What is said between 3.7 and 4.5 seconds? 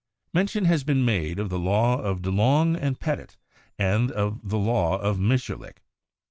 and of